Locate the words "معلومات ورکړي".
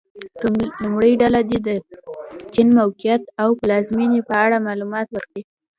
4.67-5.41